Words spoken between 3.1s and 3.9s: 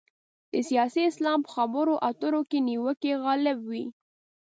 غالب وي.